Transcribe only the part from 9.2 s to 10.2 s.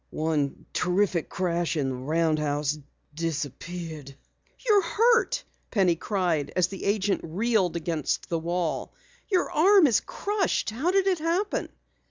"Your arm is